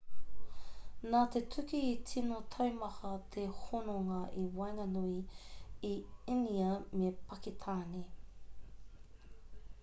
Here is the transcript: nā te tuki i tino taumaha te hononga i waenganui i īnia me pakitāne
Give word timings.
nā 1.15 1.19
te 1.33 1.41
tuki 1.55 1.81
i 1.89 1.91
tino 2.11 2.39
taumaha 2.55 3.11
te 3.35 3.43
hononga 3.59 4.17
i 4.45 4.47
waenganui 4.61 5.21
i 5.91 5.93
īnia 6.39 6.73
me 7.03 7.13
pakitāne 7.29 8.05